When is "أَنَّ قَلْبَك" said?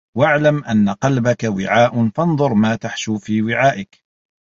0.63-1.43